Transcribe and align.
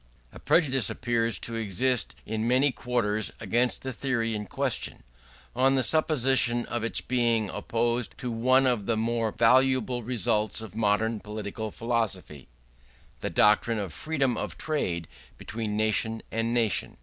A 0.33 0.39
prejudice 0.39 0.89
appears 0.89 1.37
to 1.37 1.53
exist 1.53 2.15
in 2.25 2.47
many 2.47 2.71
quarters 2.71 3.31
against 3.39 3.83
the 3.83 3.93
theory 3.93 4.33
in 4.33 4.47
question, 4.47 5.03
on 5.55 5.75
the 5.75 5.83
supposition 5.83 6.65
of 6.65 6.83
its 6.83 7.01
being 7.01 7.51
opposed 7.51 8.17
to 8.17 8.31
one 8.31 8.65
of 8.65 8.87
the 8.87 8.97
most 8.97 9.37
valuable 9.37 10.01
results 10.01 10.59
of 10.59 10.73
modern 10.75 11.19
political 11.19 11.69
philosophy, 11.69 12.47
the 13.19 13.29
doctrine 13.29 13.77
of 13.77 13.93
Freedom 13.93 14.37
of 14.37 14.57
Trade 14.57 15.07
between 15.37 15.77
nation 15.77 16.23
and 16.31 16.51
nation. 16.51 16.97